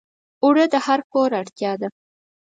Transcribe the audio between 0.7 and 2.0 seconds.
د هر کور اړتیا ده